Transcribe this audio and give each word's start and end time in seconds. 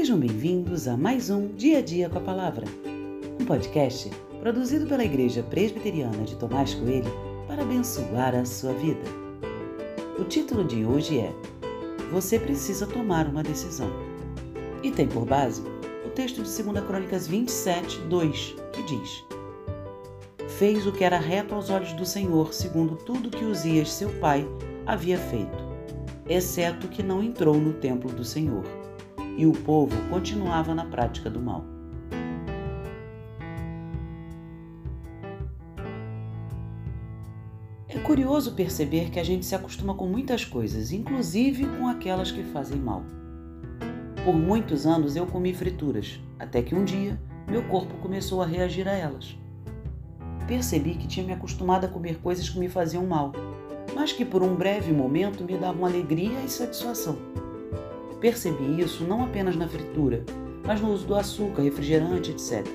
Sejam 0.00 0.18
bem-vindos 0.18 0.88
a 0.88 0.96
mais 0.96 1.28
um 1.28 1.48
Dia 1.48 1.80
a 1.80 1.82
Dia 1.82 2.08
com 2.08 2.16
a 2.16 2.22
Palavra, 2.22 2.66
um 3.38 3.44
podcast 3.44 4.08
produzido 4.40 4.86
pela 4.86 5.04
Igreja 5.04 5.42
Presbiteriana 5.42 6.24
de 6.24 6.36
Tomás 6.36 6.72
Coelho 6.72 7.12
para 7.46 7.60
abençoar 7.60 8.34
a 8.34 8.46
sua 8.46 8.72
vida. 8.72 9.02
O 10.18 10.24
título 10.24 10.64
de 10.64 10.86
hoje 10.86 11.18
é 11.18 11.30
Você 12.10 12.38
precisa 12.38 12.86
tomar 12.86 13.26
uma 13.26 13.42
decisão 13.42 13.90
e 14.82 14.90
tem 14.90 15.06
por 15.06 15.26
base 15.26 15.62
o 16.06 16.08
texto 16.08 16.42
de 16.42 16.62
2 16.62 16.82
Crônicas 16.86 17.26
27, 17.26 17.98
2, 18.08 18.56
que 18.72 18.82
diz: 18.84 19.22
Fez 20.56 20.86
o 20.86 20.92
que 20.92 21.04
era 21.04 21.18
reto 21.18 21.54
aos 21.54 21.68
olhos 21.68 21.92
do 21.92 22.06
Senhor, 22.06 22.54
segundo 22.54 22.96
tudo 22.96 23.28
que 23.28 23.44
Uzias, 23.44 23.92
seu 23.92 24.08
pai, 24.14 24.48
havia 24.86 25.18
feito, 25.18 25.58
exceto 26.26 26.88
que 26.88 27.02
não 27.02 27.22
entrou 27.22 27.56
no 27.56 27.74
templo 27.74 28.10
do 28.10 28.24
Senhor 28.24 28.64
e 29.40 29.46
o 29.46 29.52
povo 29.52 29.96
continuava 30.10 30.74
na 30.74 30.84
prática 30.84 31.30
do 31.30 31.40
mal. 31.40 31.64
É 37.88 37.98
curioso 38.00 38.52
perceber 38.52 39.08
que 39.08 39.18
a 39.18 39.24
gente 39.24 39.46
se 39.46 39.54
acostuma 39.54 39.94
com 39.94 40.06
muitas 40.06 40.44
coisas, 40.44 40.92
inclusive 40.92 41.66
com 41.78 41.88
aquelas 41.88 42.30
que 42.30 42.42
fazem 42.42 42.78
mal. 42.78 43.02
Por 44.26 44.34
muitos 44.34 44.86
anos 44.86 45.16
eu 45.16 45.26
comi 45.26 45.54
frituras, 45.54 46.20
até 46.38 46.60
que 46.60 46.74
um 46.74 46.84
dia 46.84 47.18
meu 47.48 47.62
corpo 47.62 47.94
começou 47.96 48.42
a 48.42 48.46
reagir 48.46 48.86
a 48.86 48.92
elas. 48.92 49.38
Percebi 50.46 50.96
que 50.96 51.08
tinha 51.08 51.24
me 51.24 51.32
acostumado 51.32 51.86
a 51.86 51.88
comer 51.88 52.18
coisas 52.18 52.46
que 52.46 52.58
me 52.58 52.68
faziam 52.68 53.06
mal, 53.06 53.32
mas 53.94 54.12
que 54.12 54.24
por 54.24 54.42
um 54.42 54.54
breve 54.54 54.92
momento 54.92 55.44
me 55.44 55.56
davam 55.56 55.86
alegria 55.86 56.40
e 56.44 56.48
satisfação. 56.50 57.16
Percebi 58.20 58.82
isso 58.82 59.02
não 59.04 59.24
apenas 59.24 59.56
na 59.56 59.66
fritura, 59.66 60.24
mas 60.66 60.80
no 60.80 60.92
uso 60.92 61.06
do 61.06 61.14
açúcar, 61.14 61.62
refrigerante, 61.62 62.30
etc. 62.30 62.66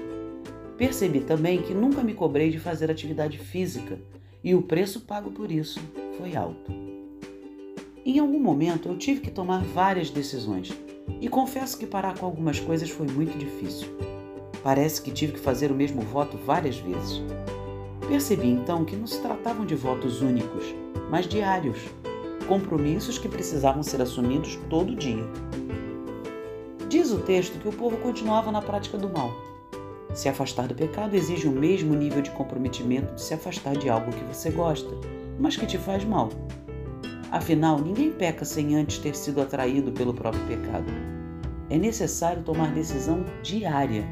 Percebi 0.77 1.21
também 1.21 1.61
que 1.61 1.73
nunca 1.73 2.03
me 2.03 2.13
cobrei 2.13 2.49
de 2.49 2.59
fazer 2.59 2.89
atividade 2.89 3.37
física 3.37 3.99
e 4.43 4.55
o 4.55 4.61
preço 4.61 5.01
pago 5.01 5.31
por 5.31 5.51
isso 5.51 5.79
foi 6.17 6.35
alto. 6.35 6.71
Em 8.05 8.19
algum 8.19 8.39
momento 8.39 8.89
eu 8.89 8.97
tive 8.97 9.21
que 9.21 9.31
tomar 9.31 9.63
várias 9.63 10.09
decisões 10.09 10.73
e 11.21 11.29
confesso 11.29 11.77
que 11.77 11.85
parar 11.85 12.17
com 12.17 12.25
algumas 12.25 12.59
coisas 12.59 12.89
foi 12.89 13.07
muito 13.07 13.37
difícil. 13.37 13.87
Parece 14.63 15.01
que 15.01 15.11
tive 15.11 15.33
que 15.33 15.39
fazer 15.39 15.71
o 15.71 15.75
mesmo 15.75 16.01
voto 16.01 16.37
várias 16.37 16.77
vezes. 16.77 17.21
Percebi 18.07 18.47
então 18.47 18.83
que 18.83 18.95
não 18.95 19.07
se 19.07 19.21
tratavam 19.21 19.65
de 19.65 19.75
votos 19.75 20.21
únicos, 20.21 20.65
mas 21.09 21.27
diários, 21.27 21.77
compromissos 22.45 23.17
que 23.17 23.27
precisavam 23.27 23.83
ser 23.83 24.01
assumidos 24.01 24.57
todo 24.69 24.95
dia. 24.95 25.23
Diz 26.87 27.11
o 27.11 27.19
texto 27.19 27.59
que 27.59 27.67
o 27.67 27.73
povo 27.73 27.97
continuava 27.97 28.51
na 28.51 28.61
prática 28.61 28.97
do 28.97 29.09
mal. 29.09 29.31
Se 30.13 30.29
afastar 30.29 30.67
do 30.67 30.75
pecado 30.75 31.15
exige 31.15 31.47
o 31.47 31.51
mesmo 31.51 31.93
nível 31.93 32.21
de 32.21 32.31
comprometimento 32.31 33.15
de 33.15 33.21
se 33.21 33.33
afastar 33.33 33.75
de 33.75 33.89
algo 33.89 34.11
que 34.11 34.23
você 34.23 34.49
gosta, 34.49 34.89
mas 35.37 35.57
que 35.57 35.65
te 35.65 35.77
faz 35.77 36.05
mal. 36.05 36.29
Afinal, 37.31 37.79
ninguém 37.79 38.11
peca 38.11 38.45
sem 38.45 38.75
antes 38.75 38.97
ter 38.97 39.13
sido 39.13 39.41
atraído 39.41 39.91
pelo 39.91 40.13
próprio 40.13 40.45
pecado. 40.45 40.85
É 41.69 41.77
necessário 41.77 42.43
tomar 42.43 42.73
decisão 42.73 43.25
diária. 43.43 44.05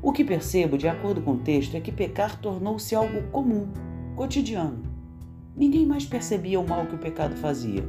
O 0.00 0.12
que 0.12 0.22
percebo, 0.22 0.78
de 0.78 0.86
acordo 0.86 1.20
com 1.20 1.32
o 1.32 1.38
texto, 1.38 1.76
é 1.76 1.80
que 1.80 1.90
pecar 1.90 2.40
tornou-se 2.40 2.94
algo 2.94 3.22
comum, 3.32 3.66
cotidiano. 4.14 4.87
Ninguém 5.56 5.86
mais 5.86 6.04
percebia 6.04 6.60
o 6.60 6.66
mal 6.66 6.86
que 6.86 6.94
o 6.94 6.98
pecado 6.98 7.36
fazia. 7.36 7.84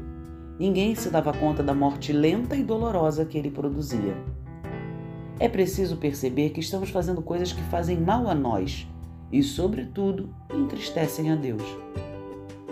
Ninguém 0.60 0.94
se 0.96 1.10
dava 1.10 1.32
conta 1.32 1.64
da 1.64 1.74
morte 1.74 2.12
lenta 2.12 2.56
e 2.56 2.64
dolorosa 2.64 3.24
que 3.26 3.38
ele 3.38 3.50
produzia. 3.50 4.16
É 5.40 5.48
preciso 5.48 5.96
perceber 5.98 6.50
que 6.50 6.60
estamos 6.60 6.90
fazendo 6.90 7.22
coisas 7.22 7.54
que 7.54 7.62
fazem 7.64 7.98
mal 7.98 8.28
a 8.28 8.36
nós 8.36 8.86
e, 9.32 9.42
sobretudo, 9.42 10.30
entristecem 10.54 11.32
a 11.32 11.36
Deus. 11.36 11.64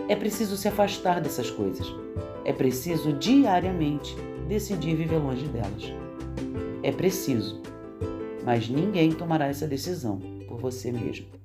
É 0.10 0.16
preciso 0.16 0.58
se 0.58 0.68
afastar 0.68 1.22
dessas 1.22 1.50
coisas. 1.50 1.88
É 2.44 2.52
preciso 2.52 3.14
diariamente 3.14 4.16
decidir 4.50 4.96
viver 4.96 5.18
longe 5.18 5.48
delas. 5.48 5.94
É 6.84 6.92
preciso, 6.92 7.62
mas 8.46 8.70
ninguém 8.70 9.12
tomará 9.12 9.48
essa 9.48 9.68
decisão 9.68 10.20
por 10.48 10.60
você 10.60 10.92
mesmo. 10.92 11.37